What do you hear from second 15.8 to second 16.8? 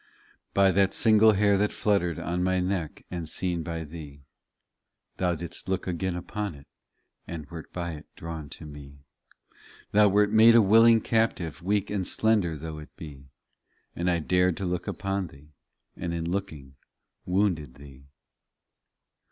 And in looking